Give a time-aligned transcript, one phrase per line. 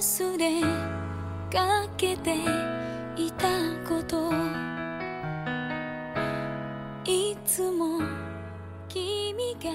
[0.00, 0.62] 忘れ
[1.52, 2.34] かけて
[3.14, 3.46] いた
[3.86, 4.32] こと
[7.04, 8.00] いつも
[8.88, 9.70] 君が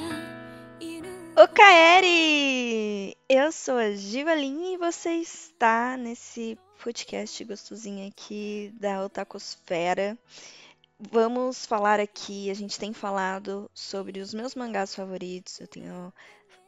[0.80, 3.16] いる O Kaeri!
[3.30, 10.18] Eu sou a Givalin e você está nesse podcast gostosinho aqui da Otakosfera.
[11.00, 16.12] Vamos falar aqui, a gente tem falado sobre os meus mangás favoritos, eu tenho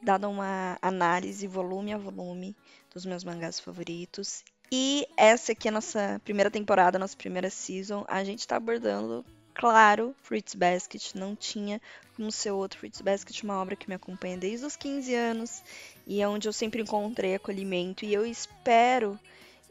[0.04, 2.56] dado uma análise volume a volume
[2.93, 4.45] dos meus mangás favoritos.
[4.71, 8.05] E essa aqui é a nossa primeira temporada, nossa primeira season.
[8.07, 11.15] A gente tá abordando, claro, Fruits Basket.
[11.15, 11.81] Não tinha
[12.17, 15.63] como ser outro Fruits Basket, uma obra que me acompanha desde os 15 anos
[16.07, 18.05] e é onde eu sempre encontrei acolhimento.
[18.05, 19.19] E eu espero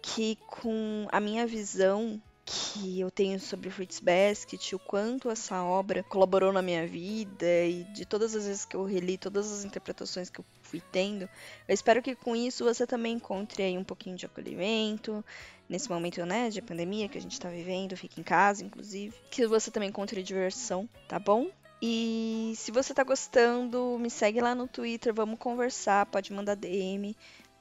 [0.02, 6.02] que com a minha visão que eu tenho sobre Fruits Basket, o quanto essa obra
[6.02, 10.30] colaborou na minha vida e de todas as vezes que eu reli, todas as interpretações
[10.30, 11.24] que eu fui tendo,
[11.68, 15.24] eu espero que com isso você também encontre aí um pouquinho de acolhimento
[15.68, 19.46] nesse momento, né, de pandemia que a gente tá vivendo, fique em casa, inclusive, que
[19.46, 21.50] você também encontre diversão, tá bom?
[21.82, 27.14] E se você tá gostando, me segue lá no Twitter, vamos conversar, pode mandar DM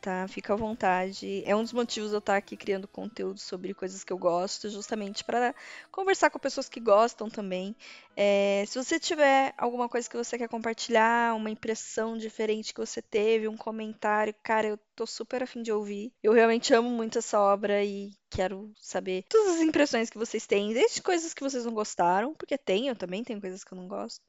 [0.07, 0.29] tá?
[0.29, 1.43] Fica à vontade.
[1.45, 5.25] É um dos motivos eu estar aqui criando conteúdo sobre coisas que eu gosto, justamente
[5.25, 5.53] para
[5.91, 7.75] conversar com pessoas que gostam também.
[8.17, 13.03] É, se você tiver alguma coisa que você quer compartilhar, uma impressão diferente que você
[13.03, 16.13] teve, um comentário, cara, eu tô super afim de ouvir.
[16.23, 20.73] Eu realmente amo muito essa obra e quero saber todas as impressões que vocês têm,
[20.73, 23.89] desde coisas que vocês não gostaram, porque tem, eu também tenho coisas que eu não
[23.89, 24.23] gosto,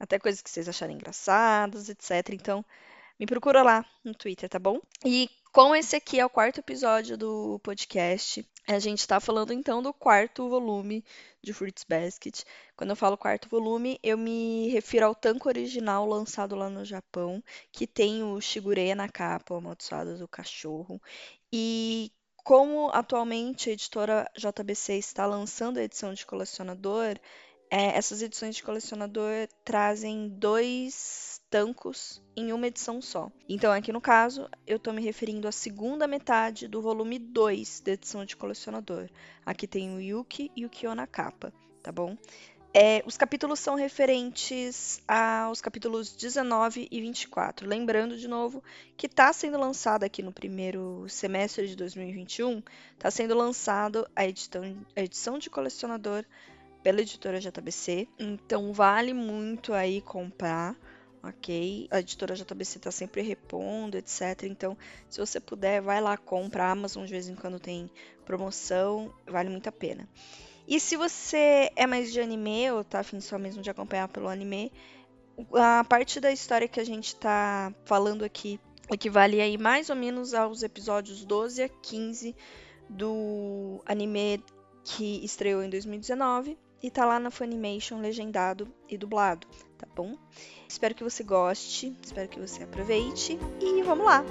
[0.00, 2.30] até coisas que vocês acharem engraçadas, etc.
[2.30, 2.64] Então,
[3.22, 4.80] me procura lá no Twitter, tá bom?
[5.04, 9.80] E como esse aqui é o quarto episódio do podcast, a gente está falando então
[9.80, 11.04] do quarto volume
[11.40, 12.42] de Fruits Basket.
[12.76, 17.40] Quando eu falo quarto volume, eu me refiro ao tanco original lançado lá no Japão,
[17.70, 21.00] que tem o Shigureya na capa, o amaldiçoado do cachorro.
[21.52, 22.10] E
[22.42, 27.16] como atualmente a editora JBC está lançando a edição de colecionador,
[27.72, 33.32] é, essas edições de colecionador trazem dois tancos em uma edição só.
[33.48, 37.92] Então, aqui no caso, eu estou me referindo à segunda metade do volume 2 da
[37.92, 39.08] edição de colecionador.
[39.46, 41.50] Aqui tem o Yuki e o Kyo na capa,
[41.82, 42.14] tá bom?
[42.74, 47.66] É, os capítulos são referentes aos capítulos 19 e 24.
[47.66, 48.62] Lembrando de novo
[48.98, 52.62] que está sendo lançado aqui no primeiro semestre de 2021,
[52.92, 56.22] está sendo lançado a edição de colecionador
[56.82, 58.08] pela editora JBC.
[58.18, 60.76] Então vale muito aí comprar
[61.22, 61.88] ok?
[61.90, 64.42] A editora JBC está sempre repondo, etc.
[64.44, 64.76] Então,
[65.08, 66.64] se você puder, vai lá, compra.
[66.64, 67.90] A Amazon de vez em quando tem
[68.24, 70.08] promoção, vale muito a pena.
[70.66, 74.28] E se você é mais de anime ou tá afim só mesmo de acompanhar pelo
[74.28, 74.72] anime,
[75.54, 78.60] a parte da história que a gente tá falando aqui
[78.90, 82.36] equivale aí mais ou menos aos episódios 12 a 15
[82.88, 84.44] do anime
[84.84, 89.46] que estreou em 2019 e tá lá na Funimation legendado e dublado,
[89.78, 90.16] tá bom?
[90.68, 94.24] Espero que você goste, espero que você aproveite e vamos lá!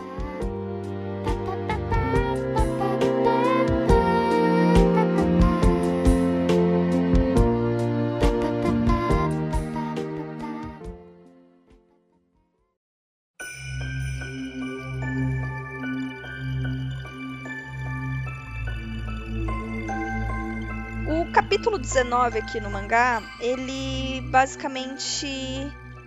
[21.51, 25.27] Capítulo 19 aqui no mangá, ele basicamente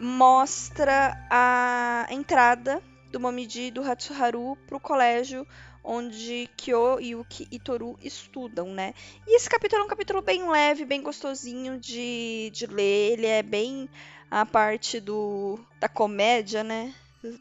[0.01, 2.83] mostra a entrada
[3.13, 5.47] do Momiji e do Hatsuharu pro colégio
[5.85, 8.95] onde Kyo, Yuki e Toru estudam, né?
[9.27, 13.13] E esse capítulo é um capítulo bem leve, bem gostosinho de, de ler.
[13.13, 13.87] Ele é bem
[14.31, 16.95] a parte do da comédia, né?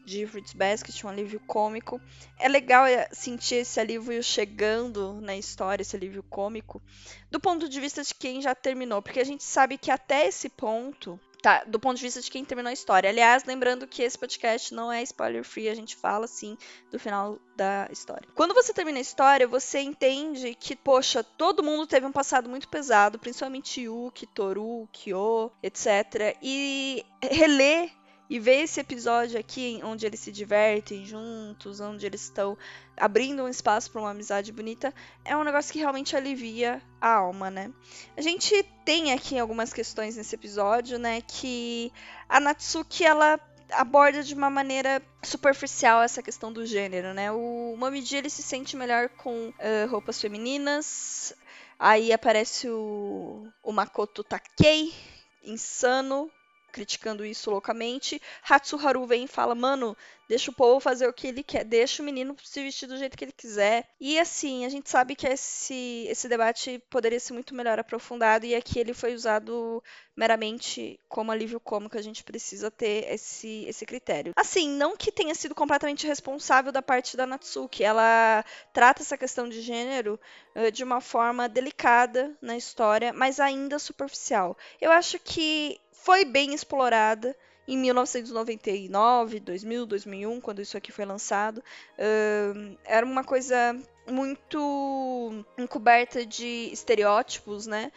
[0.04, 2.00] De Fruits Basket, um alívio cômico.
[2.38, 6.82] É legal é, sentir esse alívio chegando na história, esse alívio cômico,
[7.30, 10.48] do ponto de vista de quem já terminou, porque a gente sabe que até esse
[10.48, 13.10] ponto Tá, do ponto de vista de quem terminou a história.
[13.10, 16.56] Aliás, lembrando que esse podcast não é spoiler free, a gente fala sim
[16.90, 18.26] do final da história.
[18.34, 22.66] Quando você termina a história, você entende que, poxa, todo mundo teve um passado muito
[22.66, 26.34] pesado, principalmente Yuki, Toru, Kyo, etc.
[26.40, 27.92] E reler
[28.28, 32.56] e ver esse episódio aqui, onde eles se divertem juntos, onde eles estão
[32.96, 34.94] abrindo um espaço para uma amizade bonita,
[35.24, 37.70] é um negócio que realmente alivia a alma, né?
[38.16, 41.20] A gente tem aqui algumas questões nesse episódio, né?
[41.20, 41.92] Que
[42.28, 43.38] a Natsuki, ela
[43.72, 47.30] aborda de uma maneira superficial essa questão do gênero, né?
[47.30, 51.34] O Momiji, ele se sente melhor com uh, roupas femininas,
[51.78, 54.94] aí aparece o, o Makoto Takei,
[55.42, 56.30] insano,
[56.74, 58.20] criticando isso loucamente.
[58.42, 59.96] Hatsuharu vem e fala: "Mano,
[60.28, 63.16] deixa o povo fazer o que ele quer, deixa o menino se vestir do jeito
[63.16, 63.88] que ele quiser".
[64.00, 68.54] E assim, a gente sabe que esse esse debate poderia ser muito melhor aprofundado e
[68.54, 69.82] aqui ele foi usado
[70.16, 74.32] meramente como alívio cômico, a gente precisa ter esse esse critério.
[74.36, 79.48] Assim, não que tenha sido completamente responsável da parte da Natsuki, ela trata essa questão
[79.48, 80.18] de gênero
[80.56, 84.56] uh, de uma forma delicada na história, mas ainda superficial.
[84.80, 87.34] Eu acho que foi bem explorada
[87.66, 91.64] em 1999, 2000, 2001, quando isso aqui foi lançado.
[91.98, 93.74] Uh, era uma coisa
[94.06, 97.90] muito encoberta de estereótipos, né?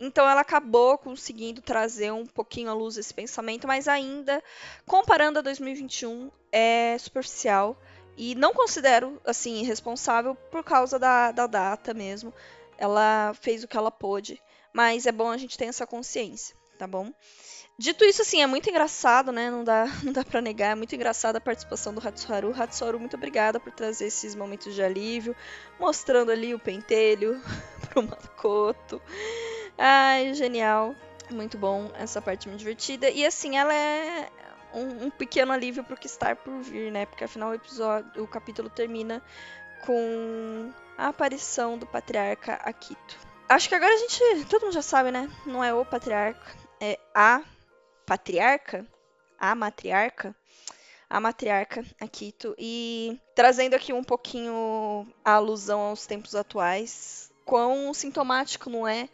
[0.00, 4.42] Então ela acabou conseguindo trazer um pouquinho à luz esse pensamento, mas ainda,
[4.84, 7.80] comparando a 2021, é superficial.
[8.16, 12.34] E não considero, assim, responsável por causa da, da data mesmo.
[12.76, 14.42] Ela fez o que ela pôde,
[14.72, 17.12] mas é bom a gente ter essa consciência, tá bom?
[17.78, 19.48] Dito isso, assim, é muito engraçado, né?
[19.48, 20.72] Não dá, não dá pra negar.
[20.72, 22.52] É muito engraçada a participação do Hatsuharu.
[22.60, 25.36] Hatsuharu, muito obrigada por trazer esses momentos de alívio,
[25.78, 27.40] mostrando ali o pentelho
[27.88, 29.00] pro Makoto.
[29.78, 30.92] Ai, genial.
[31.30, 31.88] Muito bom.
[31.94, 33.08] Essa parte muito divertida.
[33.08, 34.28] E assim, ela é
[34.74, 37.06] um, um pequeno alívio pro que está por vir, né?
[37.06, 39.22] Porque afinal o episódio, o capítulo termina
[39.86, 43.16] com a aparição do patriarca Akito.
[43.48, 44.46] Acho que agora a gente.
[44.46, 45.30] Todo mundo já sabe, né?
[45.46, 47.44] Não é o patriarca, é a
[48.04, 48.84] patriarca,
[49.38, 50.34] a matriarca,
[51.08, 58.68] a matriarca Akito, e trazendo aqui um pouquinho a alusão aos tempos atuais, quão sintomático
[58.68, 59.08] não é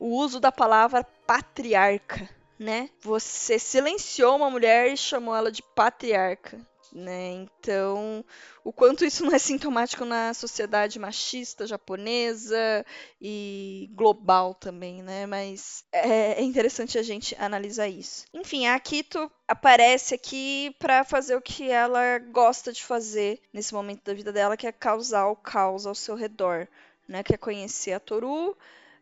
[0.00, 2.28] o uso da palavra patriarca,
[2.58, 2.90] né?
[3.00, 6.58] Você silenciou uma mulher e chamou ela de patriarca
[6.92, 7.30] né?
[7.32, 8.24] Então,
[8.62, 12.84] o quanto isso não é sintomático na sociedade machista japonesa
[13.20, 15.26] e global também, né?
[15.26, 18.24] Mas é, é interessante a gente analisar isso.
[18.34, 24.04] Enfim, a Akito aparece aqui para fazer o que ela gosta de fazer nesse momento
[24.04, 26.68] da vida dela, que é causar o caos ao seu redor,
[27.08, 27.22] né?
[27.22, 28.56] Que é conhecer a Toru,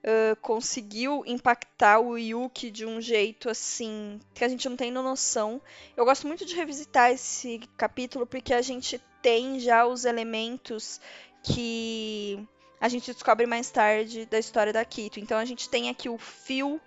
[0.05, 5.61] uh, conseguiu impactar o Yuki de um jeito assim que a gente não tem noção.
[5.97, 11.01] Eu gosto muito de revisitar esse capítulo porque a gente tem já os elementos
[11.43, 12.47] que
[12.81, 15.21] a gente descobre mais tarde da história da Kito.
[15.21, 16.81] Então a gente tem aqui o fio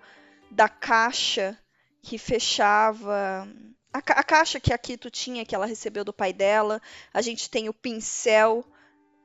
[0.49, 1.57] da caixa
[2.01, 3.47] que fechava
[3.91, 6.81] a, ca a caixa que a Kito tinha, que ela recebeu do pai dela.
[7.13, 8.65] A gente tem o pincel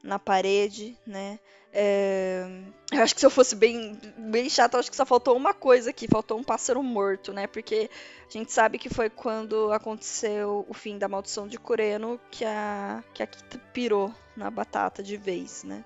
[0.02, 1.38] na parede, né?
[1.72, 2.46] É...
[2.90, 5.90] Eu acho que se eu fosse bem, bem chato, acho que só faltou uma coisa
[5.90, 7.46] aqui, faltou um pássaro morto, né?
[7.46, 7.90] Porque
[8.26, 13.04] a gente sabe que foi quando aconteceu o fim da maldição de Kureno que a,
[13.12, 15.84] que a Kita pirou na batata de vez, né?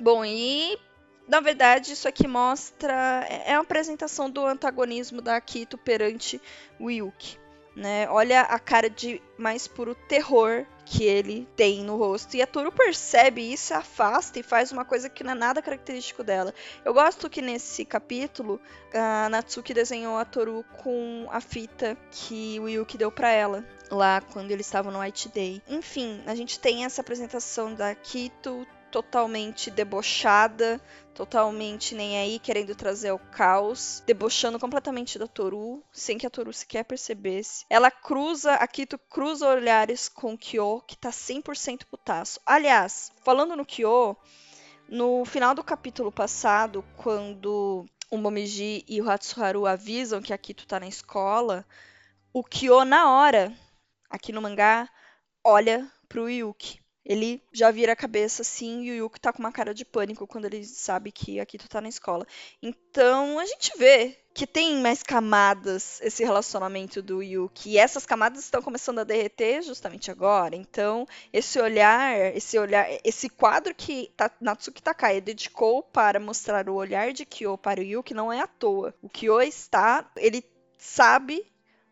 [0.00, 0.76] Bom, e
[1.28, 3.24] na verdade isso aqui mostra.
[3.28, 6.40] É, é uma apresentação do antagonismo da Akito perante
[6.80, 7.41] o Yuki.
[7.74, 8.08] Né?
[8.10, 12.36] Olha a cara de mais puro terror que ele tem no rosto.
[12.36, 16.22] E a Toru percebe isso, afasta e faz uma coisa que não é nada característico
[16.22, 16.52] dela.
[16.84, 18.60] Eu gosto que nesse capítulo
[18.92, 24.20] a Natsuki desenhou a Toru com a fita que o Yuki deu para ela lá
[24.20, 25.62] quando eles estavam no White Day.
[25.68, 30.78] Enfim, a gente tem essa apresentação da Kito totalmente debochada,
[31.14, 36.52] totalmente nem aí, querendo trazer o caos, debochando completamente da Toru, sem que a Toru
[36.52, 37.64] sequer percebesse.
[37.70, 42.38] Ela cruza, a Kito cruza olhares com o Kyo, que tá 100% putaço.
[42.44, 44.14] Aliás, falando no Kyo,
[44.86, 50.66] no final do capítulo passado, quando o Momiji e o Hatsuharu avisam que a Kito
[50.66, 51.64] tá na escola,
[52.30, 53.50] o Kyo, na hora,
[54.10, 54.86] aqui no mangá,
[55.42, 56.81] olha pro Yuki.
[57.04, 60.26] Ele já vira a cabeça assim e o Yuki tá com uma cara de pânico
[60.26, 62.26] quando ele sabe que a Kito tá na escola.
[62.62, 67.70] Então a gente vê que tem mais camadas esse relacionamento do Yuki.
[67.70, 70.56] E essas camadas estão começando a derreter justamente agora.
[70.56, 77.12] Então, esse olhar, esse olhar, esse quadro que Natsuki Takai dedicou para mostrar o olhar
[77.12, 78.94] de Kyo para o Yuki não é à toa.
[79.02, 80.42] O Kyo está, ele
[80.78, 81.44] sabe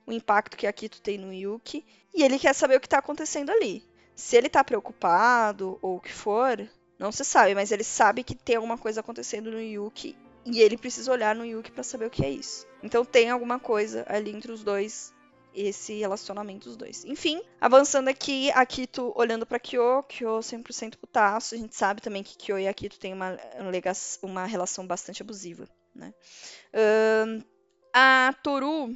[0.07, 2.99] o impacto que a Kito tem no Yuki e ele quer saber o que está
[2.99, 3.90] acontecendo ali.
[4.21, 8.35] Se ele tá preocupado ou o que for, não se sabe, mas ele sabe que
[8.35, 12.11] tem alguma coisa acontecendo no Yuki e ele precisa olhar no Yuki para saber o
[12.11, 12.67] que é isso.
[12.83, 15.15] Então tem alguma coisa ali entre os dois,
[15.55, 17.03] esse relacionamento dos dois.
[17.07, 21.55] Enfim, avançando aqui, Akito olhando para Kyo, Kyo 100% putaço.
[21.55, 23.39] A gente sabe também que Kyo e Akito têm uma,
[24.23, 26.13] uma relação bastante abusiva, né?
[27.93, 28.95] A Toru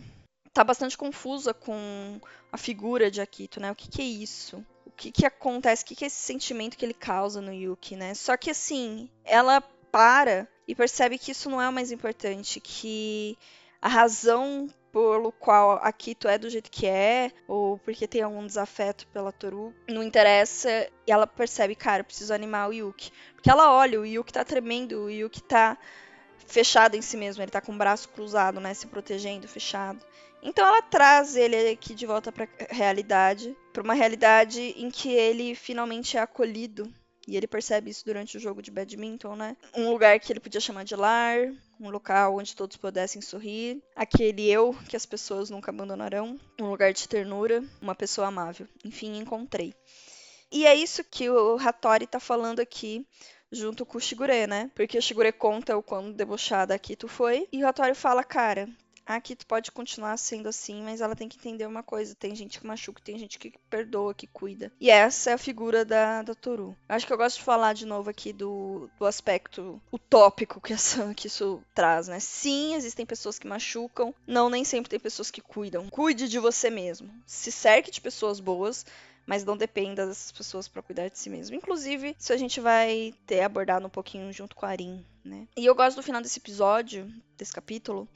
[0.52, 2.21] tá bastante confusa com
[2.52, 3.73] a figura de Akito, né?
[3.73, 4.64] O que, que é isso?
[4.97, 8.15] Que, que acontece, o que, que é esse sentimento que ele causa no Yuki, né?
[8.15, 9.61] Só que assim, ela
[9.91, 13.39] para e percebe que isso não é o mais importante, que
[13.81, 18.47] a razão pelo qual a Kito é do jeito que é, ou porque tem algum
[18.47, 20.71] desafeto pela Toru, não interessa,
[21.07, 23.11] e ela percebe, cara, preciso animar o Yuki.
[23.35, 25.77] Porque ela olha, o Yuki tá tremendo, o Yuki tá
[26.47, 30.05] fechado em si mesmo, ele tá com o braço cruzado, né, se protegendo, fechado.
[30.43, 35.55] Então ela traz ele aqui de volta para realidade, para uma realidade em que ele
[35.55, 36.93] finalmente é acolhido.
[37.27, 39.57] E ele percebe isso durante o jogo de badminton, né?
[39.75, 41.39] Um lugar que ele podia chamar de lar,
[41.81, 46.93] um local onde todos pudessem sorrir, aquele eu que as pessoas nunca abandonarão, um lugar
[46.93, 48.69] de ternura, uma pessoa amável.
[48.85, 49.75] Enfim, encontrei.
[50.53, 53.07] E é isso que o Hattori tá falando aqui
[53.54, 54.70] junto com o Shigure, né?
[54.75, 57.49] Porque o Shigure conta o quão debochada a Kito foi.
[57.52, 58.68] E o Hattori fala, cara,
[59.06, 62.58] a Kito pode continuar sendo assim, mas ela tem que entender uma coisa: tem gente
[62.58, 64.73] que machuca, tem gente que perdoa, que cuida.
[64.80, 66.76] E essa é a figura da, da Toru.
[66.88, 71.12] Acho que eu gosto de falar de novo aqui do, do aspecto utópico que, essa,
[71.14, 72.18] que isso traz, né?
[72.18, 75.88] Sim, existem pessoas que machucam, não, nem sempre tem pessoas que cuidam.
[75.90, 77.11] Cuide de você mesmo.
[77.26, 78.87] Se cerque de pessoas boas,
[79.26, 81.57] mas não dependa dessas pessoas para cuidar de si mesmo.
[81.57, 85.47] Inclusive, isso a gente vai ter abordado um pouquinho junto com a Arin, né?
[85.57, 88.09] E eu gosto do final desse episódio, desse capítulo,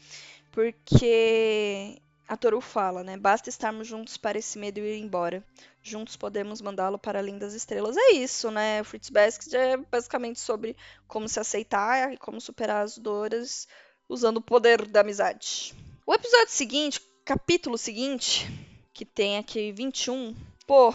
[0.50, 3.16] porque a Toru fala, né?
[3.16, 5.42] Basta estarmos juntos para esse medo ir embora.
[5.82, 7.96] Juntos podemos mandá-lo para além das estrelas.
[7.96, 8.84] É isso, né?
[8.84, 13.66] Fruits Basket é basicamente sobre como se aceitar e como superar as dores
[14.06, 15.74] usando o poder da amizade.
[16.06, 18.46] O episódio seguinte, capítulo seguinte,
[18.92, 20.34] que tem aqui 21,
[20.68, 20.94] pô,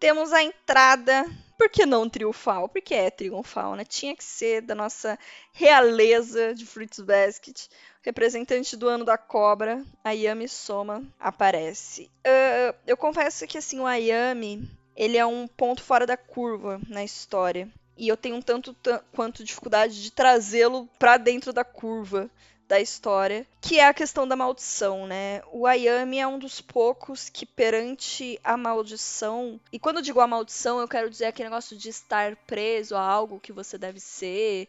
[0.00, 1.26] temos a entrada
[1.58, 2.70] por que não triunfal?
[2.70, 3.84] Porque é triunfal, né?
[3.84, 5.18] Tinha que ser da nossa
[5.52, 7.68] realeza de Fruits Basket.
[8.00, 12.10] Representante do ano da cobra, Ayami Soma aparece.
[12.26, 17.04] Uh, eu confesso que assim, o Ayami, ele é um ponto fora da curva na
[17.04, 17.68] história.
[17.98, 18.74] E eu tenho um tanto
[19.12, 22.30] quanto dificuldade de trazê-lo para dentro da curva
[22.70, 25.42] da história, que é a questão da maldição, né?
[25.50, 30.26] O Ayami é um dos poucos que perante a maldição, e quando eu digo a
[30.28, 34.68] maldição, eu quero dizer aquele negócio de estar preso a algo que você deve ser,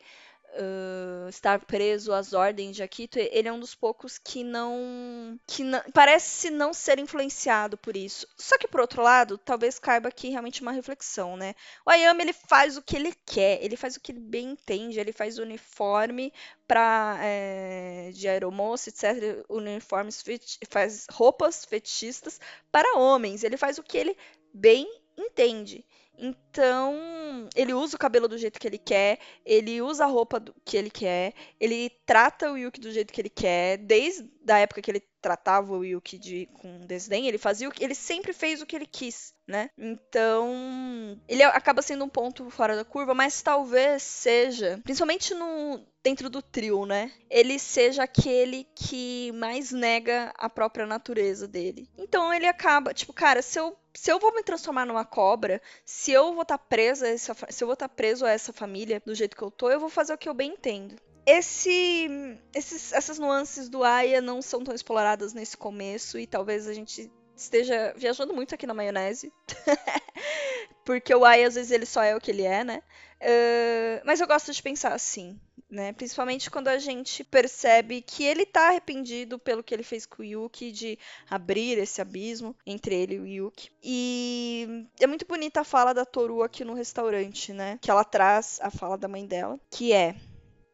[0.53, 5.39] uh, estar preso às ordens de Akito, ele é um dos poucos que não.
[5.47, 8.27] que não, parece não ser influenciado por isso.
[8.37, 11.55] Só que, por outro lado, talvez caiba aqui realmente uma reflexão, né?
[11.85, 14.99] O Ayami, ele faz o que ele quer, ele faz o que ele bem entende,
[14.99, 16.33] ele faz uniforme
[16.67, 19.45] para é, de aeromoça, etc.
[19.49, 20.23] Uniformes,
[20.69, 22.39] faz roupas fetichistas
[22.71, 24.17] para homens, ele faz o que ele
[24.53, 25.85] bem entende.
[26.17, 30.53] Então, ele usa o cabelo do jeito que ele quer, ele usa a roupa do,
[30.63, 34.81] que ele quer, ele trata o Yuki do jeito que ele quer, desde a época
[34.81, 38.61] que ele tratava o Yuki de, com desdém, ele fazia o que ele sempre fez
[38.61, 39.69] o que ele quis, né?
[39.77, 46.29] Então, ele acaba sendo um ponto fora da curva, mas talvez seja, principalmente no dentro
[46.29, 47.11] do trio, né?
[47.29, 51.87] Ele seja aquele que mais nega a própria natureza dele.
[51.97, 56.13] Então ele acaba, tipo, cara, se eu se eu vou me transformar numa cobra, se
[56.13, 59.01] eu vou estar tá presa, essa, se eu vou estar tá preso a essa família
[59.05, 60.95] do jeito que eu tô, eu vou fazer o que eu bem entendo
[61.31, 66.73] esse, esses, essas nuances do Aya não são tão exploradas nesse começo e talvez a
[66.73, 69.31] gente esteja viajando muito aqui na maionese.
[70.83, 72.83] Porque o Aya, às vezes, ele só é o que ele é, né?
[73.21, 75.93] Uh, mas eu gosto de pensar assim, né?
[75.93, 80.25] Principalmente quando a gente percebe que ele tá arrependido pelo que ele fez com o
[80.25, 80.97] Yuki, de
[81.29, 83.71] abrir esse abismo entre ele e o Yuki.
[83.81, 87.77] E é muito bonita a fala da Toru aqui no restaurante, né?
[87.79, 90.15] Que ela traz a fala da mãe dela, que é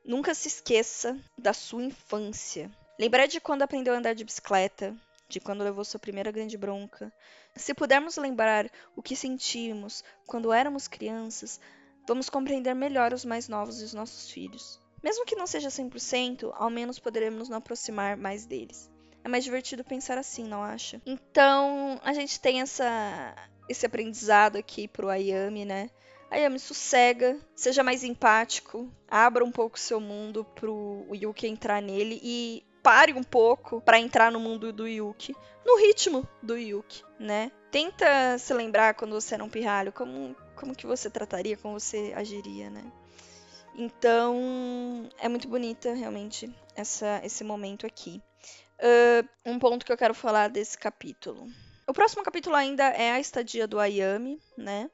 [0.07, 2.71] Nunca se esqueça da sua infância.
[2.97, 4.95] Lembrar de quando aprendeu a andar de bicicleta,
[5.27, 7.11] de quando levou sua primeira grande bronca.
[7.53, 11.59] Se pudermos lembrar o que sentimos quando éramos crianças,
[12.07, 14.79] vamos compreender melhor os mais novos e os nossos filhos.
[15.03, 18.89] Mesmo que não seja 100%, ao menos poderemos nos aproximar mais deles.
[19.25, 21.01] É mais divertido pensar assim, não acha?
[21.05, 23.35] Então, a gente tem essa
[23.67, 25.89] esse aprendizado aqui pro Ayami, né?
[26.29, 32.63] Ayami, sossega, seja mais empático, abra um pouco seu mundo pro Yuki entrar nele e
[32.83, 37.51] pare um pouco para entrar no mundo do Yuki, no ritmo do Yuki, né?
[37.71, 42.13] Tenta se lembrar quando você era um pirralho, como, como que você trataria, como você
[42.15, 42.83] agiria, né?
[43.75, 48.21] Então, é muito bonita realmente essa, esse momento aqui.
[48.79, 51.47] Uh, um ponto que eu quero falar desse capítulo.
[51.87, 54.89] O próximo capítulo ainda é a estadia do Ayami, né?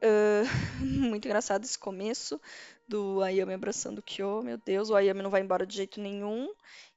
[0.80, 2.40] Muito engraçado esse começo
[2.86, 4.42] do Ayami abraçando o Kyo.
[4.42, 6.48] Meu Deus, o Ayami não vai embora de jeito nenhum.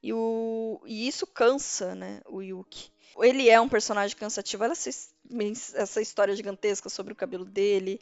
[0.01, 2.91] E, o, e isso cansa, né, o Yuki.
[3.20, 4.63] Ele é um personagem cansativo.
[4.63, 4.89] Olha essa,
[5.75, 8.00] essa história gigantesca sobre o cabelo dele.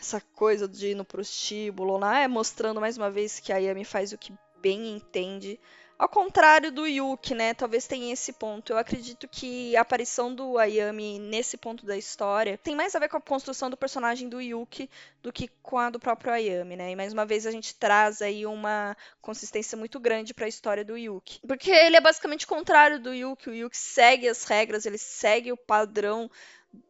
[0.00, 2.20] Essa coisa de ir no prostíbulo lá.
[2.20, 5.58] É mostrando mais uma vez que a Ayami faz o que bem entende.
[5.98, 7.52] Ao contrário do Yuki, né?
[7.52, 8.72] Talvez tenha esse ponto.
[8.72, 13.08] Eu acredito que a aparição do Ayami nesse ponto da história tem mais a ver
[13.08, 14.88] com a construção do personagem do Yuki
[15.20, 16.92] do que com a do próprio Ayami, né?
[16.92, 20.84] E mais uma vez a gente traz aí uma consistência muito grande para a história
[20.84, 21.40] do Yuki.
[21.44, 23.50] Porque ele é basicamente o contrário do Yuki.
[23.50, 26.30] O Yuki segue as regras, ele segue o padrão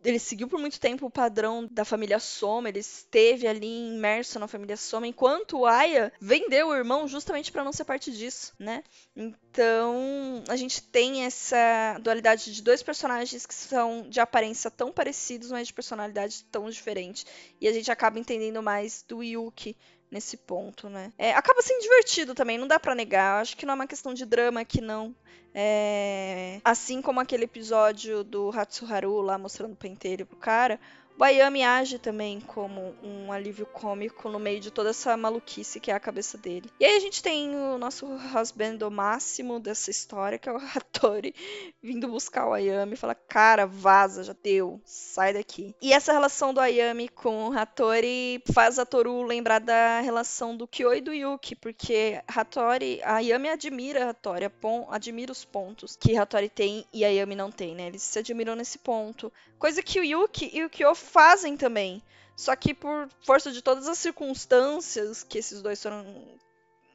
[0.05, 4.49] ele seguiu por muito tempo o padrão da família Soma, ele esteve ali imerso na
[4.49, 8.83] família Soma, enquanto o Aya vendeu o irmão justamente para não ser parte disso, né?
[9.15, 15.51] Então, a gente tem essa dualidade de dois personagens que são de aparência tão parecidos,
[15.51, 17.25] mas de personalidade tão diferente.
[17.61, 19.77] E a gente acaba entendendo mais do Yuki
[20.11, 21.13] nesse ponto, né?
[21.19, 23.41] É, acaba sendo divertido também, não dá para negar.
[23.41, 25.15] Acho que não é uma questão de drama aqui, não.
[25.55, 26.61] É...
[26.65, 30.79] Assim como aquele episódio do Hatsuharu lá mostrando o pentelho pro cara,
[31.19, 35.95] Bayami age também como um alívio cômico no meio de toda essa maluquice que é
[35.95, 36.71] a cabeça dele.
[36.79, 41.35] E aí a gente tem o nosso husband máximo dessa história, que é o Hattori,
[41.83, 45.75] vindo buscar o Ayami e falar: Cara, vaza, já deu, sai daqui.
[45.83, 50.69] E essa relação do Ayami com o Hattori faz a Toru lembrar da relação do
[50.69, 54.45] Kyo e do Yuki, porque Hattori, a Ayami admira Hattori,
[54.89, 57.89] admira os pontos que Hattori tem e Ayami não tem, né?
[57.89, 59.33] Eles se admiram nesse ponto.
[59.59, 62.03] Coisa que o Yuki e o Kyo fazem também.
[62.37, 66.05] Só que por força de todas as circunstâncias que esses dois foram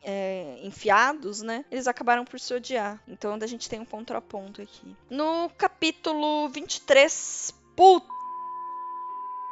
[0.01, 1.65] é, enfiados, né?
[1.71, 3.01] Eles acabaram por se odiar.
[3.07, 4.95] Então a gente tem um ponto a ponto aqui.
[5.09, 7.53] No capítulo 23.
[7.75, 8.13] Puta!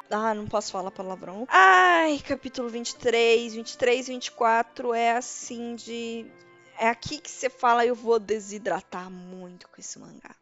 [0.09, 1.47] Ah, não posso falar palavrão.
[1.49, 6.29] Ai, capítulo 23, 23 e 24 é assim de.
[6.77, 10.35] É aqui que você fala, eu vou desidratar muito com esse mangá.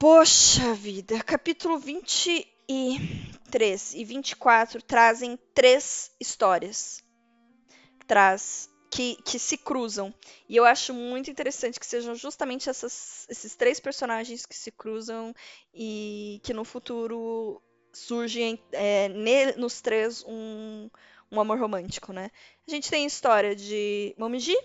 [0.00, 7.04] Poxa vida, capítulo 23 e 24 trazem três histórias.
[8.06, 10.14] Traz que, que se cruzam.
[10.48, 15.34] E eu acho muito interessante que sejam justamente essas, esses três personagens que se cruzam
[15.74, 17.60] e que no futuro
[17.92, 20.88] surge é, ne, nos três um,
[21.30, 22.30] um amor romântico, né?
[22.66, 24.56] A gente tem a história de Momiji,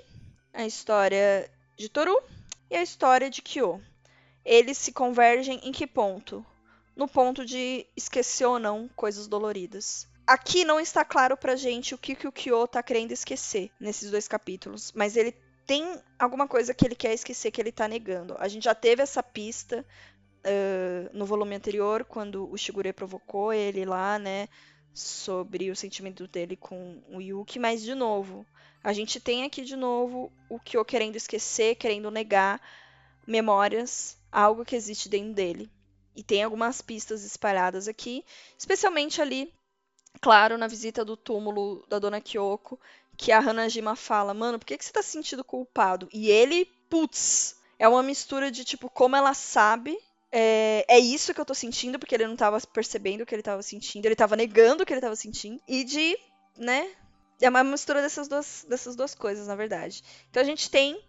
[0.54, 2.24] a história de Toru
[2.72, 3.84] e a história de Kyo
[4.46, 6.46] eles se convergem em que ponto?
[6.96, 10.08] No ponto de esquecer ou não coisas doloridas.
[10.26, 14.10] Aqui não está claro pra gente o que, que o Kyo tá querendo esquecer nesses
[14.10, 15.36] dois capítulos, mas ele
[15.68, 18.36] tem alguma coisa que ele quer esquecer que ele tá negando.
[18.40, 19.86] A gente já teve essa pista
[20.46, 24.48] uh, no volume anterior, quando o Shigure provocou ele lá, né?
[24.94, 28.46] Sobre o sentimento dele com o Yuki, mas de novo,
[28.84, 32.62] a gente tem aqui de novo o Kyo querendo esquecer, querendo negar
[33.28, 35.72] memórias algo que existe dentro dele.
[36.16, 38.24] E tem algumas pistas espalhadas aqui,
[38.58, 39.54] especialmente ali,
[40.22, 42.80] claro, na visita do túmulo da dona Kyoko,
[43.18, 46.08] que a Hanajima fala: Mano, por que, que você tá se sentindo culpado?
[46.14, 49.98] E ele, putz, é uma mistura de tipo, como ela sabe.
[50.32, 53.42] É, é isso que eu tô sentindo, porque ele não tava percebendo o que ele
[53.42, 56.18] tava sentindo, ele tava negando o que ele tava sentindo, e de,
[56.58, 56.92] né?
[57.40, 60.04] É uma mistura dessas duas, dessas duas coisas, na verdade.
[60.30, 61.02] Então a gente tem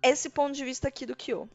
[0.00, 1.48] esse ponto de vista aqui do Kyo.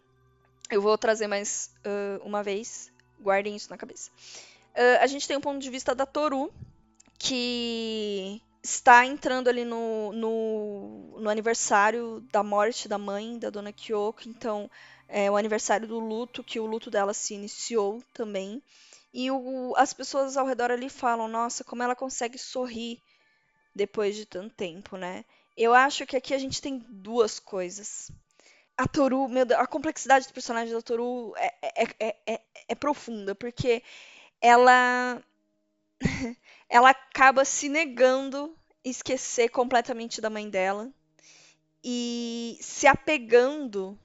[0.69, 4.09] Eu vou trazer mais uh, uma vez, guardem isso na cabeça.
[4.75, 6.51] Uh, a gente tem um ponto de vista da Toru,
[7.19, 14.27] que está entrando ali no, no, no, aniversário da morte da mãe da dona Kyoko,
[14.27, 14.71] então
[15.07, 18.63] é o aniversário do luto, que o luto dela se iniciou também.
[19.13, 22.99] E o, as pessoas ao redor ali falam, nossa, como ela consegue sorrir
[23.75, 25.23] depois de tanto tempo, né?
[25.55, 28.09] Eu acho que aqui a gente tem duas coisas
[28.77, 32.75] a Toru, meu Deus, a complexidade do personagem da Toru é, é, é, é, é
[32.75, 33.83] profunda, porque
[34.41, 35.21] ela
[36.69, 40.91] ela acaba se negando esquecer completamente da mãe dela
[41.83, 43.97] e se apegando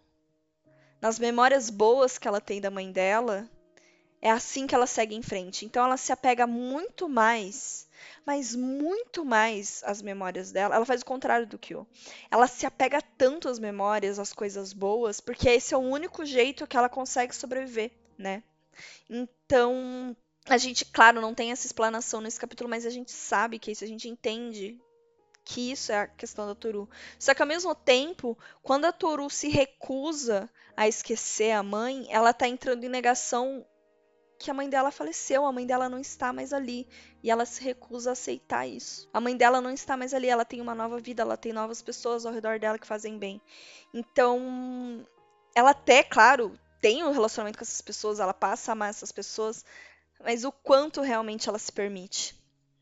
[1.01, 3.49] nas memórias boas que ela tem da mãe dela.
[4.21, 5.65] É assim que ela segue em frente.
[5.65, 7.88] Então ela se apega muito mais
[8.25, 10.75] mas muito mais as memórias dela.
[10.75, 11.87] Ela faz o contrário do Kyo.
[12.31, 16.67] Ela se apega tanto às memórias, às coisas boas, porque esse é o único jeito
[16.67, 18.43] que ela consegue sobreviver, né?
[19.09, 23.71] Então, a gente, claro, não tem essa explanação nesse capítulo, mas a gente sabe que
[23.71, 24.79] isso, a gente entende
[25.45, 26.89] que isso é a questão da Toru.
[27.19, 32.35] Só que ao mesmo tempo, quando a Toru se recusa a esquecer a mãe, ela
[32.35, 33.65] tá entrando em negação
[34.39, 36.87] que a mãe dela faleceu, a mãe dela não está mais ali.
[37.23, 39.09] E ela se recusa a aceitar isso.
[39.13, 41.83] A mãe dela não está mais ali, ela tem uma nova vida, ela tem novas
[41.83, 43.41] pessoas ao redor dela que fazem bem.
[43.93, 45.05] Então,
[45.55, 49.65] ela até, claro, tem um relacionamento com essas pessoas, ela passa a amar essas pessoas,
[50.23, 52.37] mas o quanto realmente ela se permite,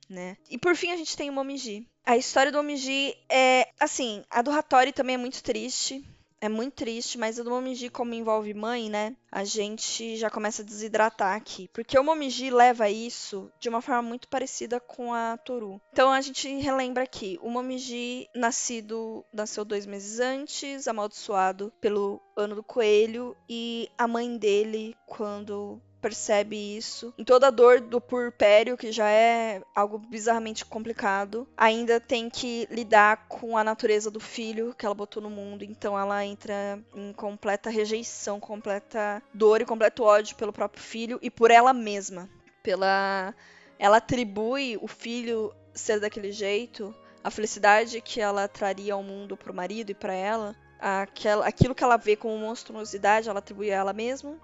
[0.09, 0.37] né?
[0.51, 1.89] E por fim a gente tem o Momiji.
[2.05, 3.69] A história do Omiji é.
[3.81, 6.05] Assim, a do Hattori também é muito triste.
[6.41, 9.17] É muito triste, mas do Momiji, como envolve mãe, né?
[9.33, 11.69] A gente já começa a desidratar aqui.
[11.73, 15.81] Porque o Momiji leva isso de uma forma muito parecida com a Toru.
[15.93, 22.55] Então a gente relembra aqui: o Momiji, nascido, nasceu dois meses antes, amaldiçoado pelo ano
[22.55, 27.13] do coelho, e a mãe dele, quando percebe isso.
[27.19, 32.69] Em toda a dor do purpério, que já é algo bizarramente complicado, ainda tem que
[32.71, 35.65] lidar com a natureza do filho que ela botou no mundo.
[35.65, 41.29] Então ela entra em completa rejeição, completa dor e completo ódio pelo próprio filho e
[41.29, 42.31] por ela mesma.
[42.63, 43.35] Pela
[43.77, 49.53] ela atribui o filho ser daquele jeito, a felicidade que ela traria ao mundo pro
[49.53, 53.93] marido e para ela, aquela, aquilo que ela vê como monstruosidade, ela atribui a ela
[53.93, 54.39] mesma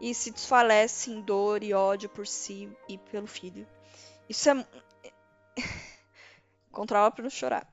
[0.00, 3.66] e se desfalece em dor e ódio por si e pelo filho.
[4.28, 4.66] Isso é.
[6.72, 7.70] Controla para não chorar.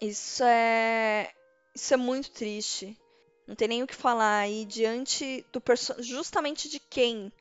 [0.00, 1.32] Isso é.
[1.74, 2.98] Isso é muito triste.
[3.46, 4.48] Não tem nem o que falar.
[4.48, 6.10] E diante do personagem.
[6.12, 7.32] Justamente de quem?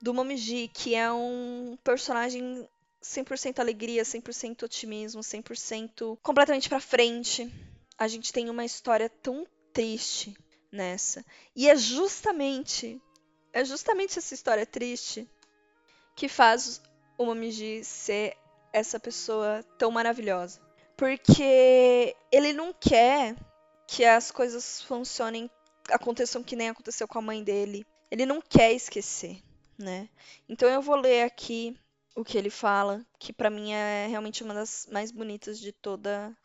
[0.00, 2.68] Do Momiji, que é um personagem
[3.02, 7.52] 100% alegria, 100% otimismo, 100% completamente pra frente.
[7.98, 10.36] A gente tem uma história tão triste
[10.70, 11.24] nessa.
[11.54, 13.00] E é justamente
[13.52, 15.28] é justamente essa história triste
[16.14, 16.82] que faz
[17.16, 18.36] o Momiji ser
[18.72, 20.60] essa pessoa tão maravilhosa.
[20.96, 23.36] Porque ele não quer
[23.86, 25.50] que as coisas funcionem,
[25.90, 27.86] aconteçam que nem aconteceu com a mãe dele.
[28.10, 29.42] Ele não quer esquecer,
[29.78, 30.08] né?
[30.48, 31.78] Então eu vou ler aqui
[32.16, 36.36] o que ele fala, que para mim é realmente uma das mais bonitas de toda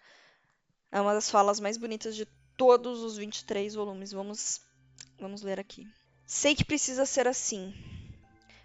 [0.92, 4.12] é uma das falas mais bonitas de todos os 23 volumes.
[4.12, 4.62] Vamos
[5.20, 5.88] vamos ler aqui.
[6.36, 7.72] Sei que precisa ser assim.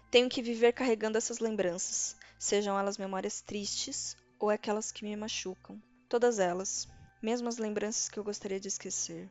[0.09, 5.79] Tenho que viver carregando essas lembranças, sejam elas memórias tristes ou aquelas que me machucam.
[6.09, 6.87] Todas elas,
[7.21, 9.29] mesmo as lembranças que eu gostaria de esquecer.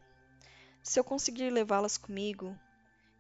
[0.85, 2.57] Se eu conseguir levá-las comigo,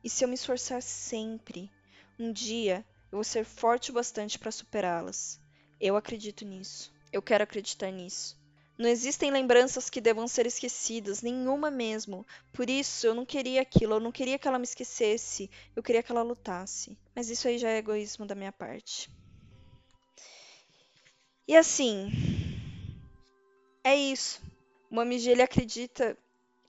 [0.04, 1.68] e se eu me esforçar sempre,
[2.16, 5.40] um dia eu vou ser forte o bastante para superá-las.
[5.80, 6.94] Eu acredito nisso.
[7.12, 8.40] Eu quero acreditar nisso.
[8.78, 12.24] Não existem lembranças que devam ser esquecidas, nenhuma mesmo.
[12.52, 16.00] Por isso, eu não queria aquilo, eu não queria que ela me esquecesse, eu queria
[16.00, 16.96] que ela lutasse.
[17.12, 19.10] Mas isso aí já é egoísmo da minha parte.
[21.48, 22.08] E assim,
[23.82, 24.40] é isso.
[24.90, 26.16] O ele acredita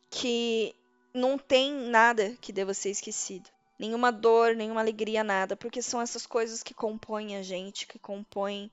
[0.09, 0.75] que
[1.13, 3.49] não tem nada que deva ser esquecido.
[3.77, 5.55] Nenhuma dor, nenhuma alegria, nada.
[5.55, 8.71] Porque são essas coisas que compõem a gente, que compõem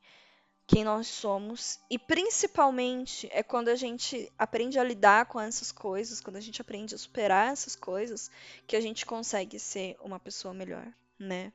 [0.67, 6.21] quem nós somos e principalmente é quando a gente aprende a lidar com essas coisas,
[6.21, 8.31] quando a gente aprende a superar essas coisas,
[8.67, 10.87] que a gente consegue ser uma pessoa melhor,
[11.19, 11.53] né?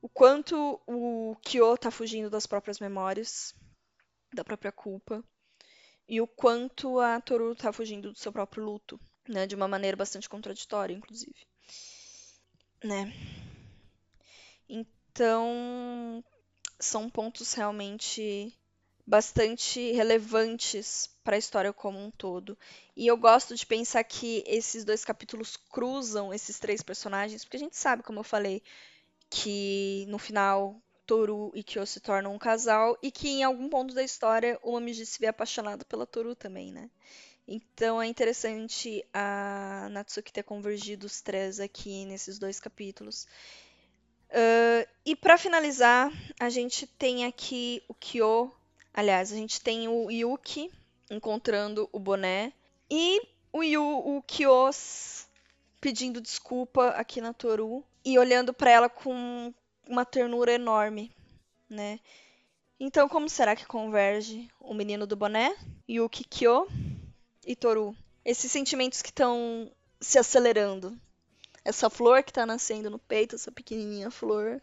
[0.00, 3.54] O quanto o Kyo tá fugindo das próprias memórias,
[4.32, 5.24] da própria culpa,
[6.08, 9.46] e o quanto a Toru tá fugindo do seu próprio luto, né?
[9.46, 11.46] De uma maneira bastante contraditória, inclusive.
[12.84, 13.12] Né?
[14.68, 16.22] Então,
[16.84, 18.52] são pontos realmente
[19.06, 22.56] bastante relevantes para a história como um todo.
[22.96, 27.60] E eu gosto de pensar que esses dois capítulos cruzam esses três personagens, porque a
[27.60, 28.62] gente sabe, como eu falei,
[29.28, 33.94] que no final Toru e Kyo se tornam um casal e que em algum ponto
[33.94, 36.90] da história o Momiji se vê apaixonado pela Toru também, né?
[37.46, 43.26] Então é interessante a Natsuki ter convergido os três aqui nesses dois capítulos.
[44.30, 46.10] Uh, e para finalizar,
[46.40, 48.52] a gente tem aqui o Kyo.
[48.92, 50.70] Aliás, a gente tem o Yuki
[51.10, 52.52] encontrando o boné.
[52.90, 53.20] E
[53.52, 54.70] o, Yu, o Kyo
[55.80, 57.84] pedindo desculpa aqui na Toru.
[58.04, 59.52] E olhando para ela com
[59.88, 61.12] uma ternura enorme,
[61.68, 62.00] né?
[62.78, 65.56] Então, como será que converge o menino do boné,
[65.88, 66.68] Yuki Kyo
[67.46, 67.96] e Toru?
[68.24, 70.98] Esses sentimentos que estão se acelerando
[71.64, 74.60] essa flor que está nascendo no peito, essa pequenininha flor,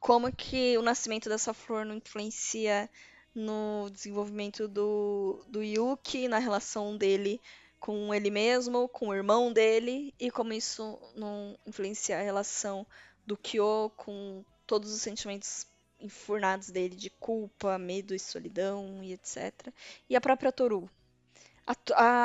[0.00, 2.88] como que o nascimento dessa flor não influencia
[3.34, 7.40] no desenvolvimento do, do Yuki, na relação dele
[7.78, 12.86] com ele mesmo, com o irmão dele, e como isso não influencia a relação
[13.26, 15.66] do Kyo com todos os sentimentos
[16.00, 19.72] enfurnados dele de culpa, medo e solidão e etc.
[20.08, 20.88] E a própria Toru.
[21.66, 21.74] A,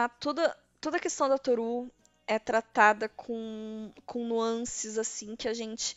[0.03, 1.91] a, toda, toda a questão da Toru
[2.27, 5.95] é tratada com, com nuances assim que a gente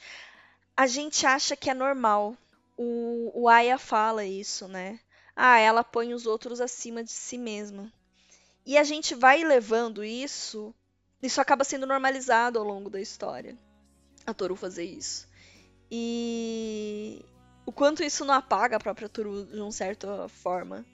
[0.76, 2.36] a gente acha que é normal.
[2.76, 5.00] O, o Aya fala isso, né?
[5.34, 7.90] Ah, ela põe os outros acima de si mesma.
[8.64, 10.74] E a gente vai levando isso,
[11.22, 13.56] isso acaba sendo normalizado ao longo da história.
[14.26, 15.26] A Toru fazer isso.
[15.90, 17.24] E
[17.64, 20.84] o quanto isso não apaga a própria Toru de uma certa forma,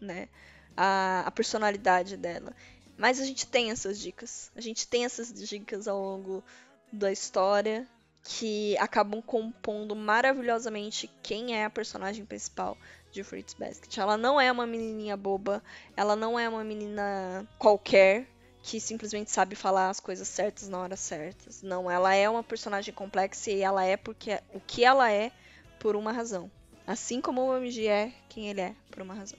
[0.00, 0.28] né?
[0.76, 2.54] a, a personalidade dela.
[2.96, 4.50] Mas a gente tem essas dicas.
[4.54, 6.44] A gente tem essas dicas ao longo
[6.92, 7.88] da história
[8.24, 12.76] que acabam compondo maravilhosamente quem é a personagem principal
[13.10, 13.98] de Fruits Basket.
[13.98, 15.62] Ela não é uma menininha boba,
[15.96, 18.28] ela não é uma menina qualquer
[18.62, 21.62] que simplesmente sabe falar as coisas certas na hora certas.
[21.62, 25.32] Não, ela é uma personagem complexa e ela é porque o que ela é
[25.80, 26.50] por uma razão.
[26.86, 29.38] Assim como o MG é quem ele é por uma razão.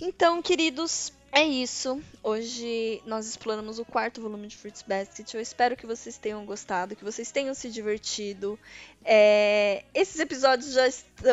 [0.00, 2.00] Então, queridos, é isso.
[2.22, 5.34] Hoje nós exploramos o quarto volume de Fruits Basket.
[5.34, 8.58] Eu espero que vocês tenham gostado, que vocês tenham se divertido.
[9.04, 9.84] É...
[9.94, 10.88] Esses episódios já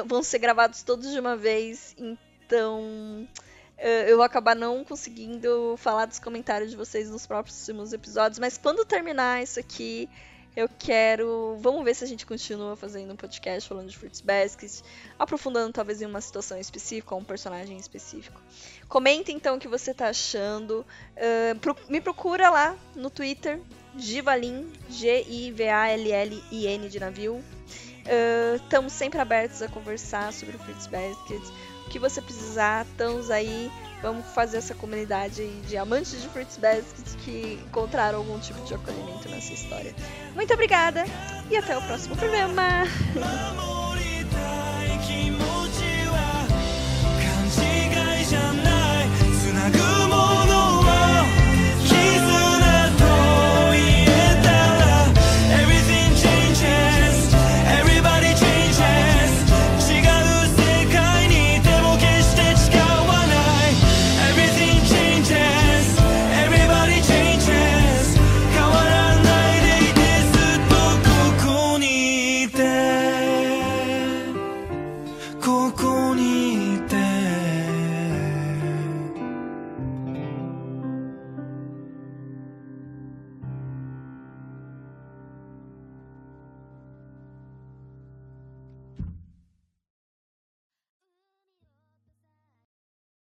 [0.05, 3.27] vão ser gravados todos de uma vez, então
[4.07, 8.39] eu vou acabar não conseguindo falar dos comentários de vocês nos próximos episódios.
[8.39, 10.09] Mas quando terminar isso aqui,
[10.57, 11.55] eu quero.
[11.61, 14.81] Vamos ver se a gente continua fazendo um podcast falando de Fruits Basket,
[15.19, 18.41] aprofundando talvez em uma situação específica, ou um personagem específico.
[18.89, 20.83] Comenta então o que você tá achando.
[21.15, 21.77] Uh, pro...
[21.87, 23.61] me procura lá no Twitter,
[23.95, 27.43] Givalin, G-I-V-A-L-L-I-N de navio.
[28.63, 31.41] Estamos uh, sempre abertos a conversar sobre o Fruits Basket.
[31.85, 33.71] O que você precisar, estamos aí.
[34.01, 39.27] Vamos fazer essa comunidade de amantes de Fruits Basket que encontraram algum tipo de acolhimento
[39.29, 39.93] nessa história.
[40.35, 41.03] Muito obrigada
[41.49, 42.83] e até o próximo programa!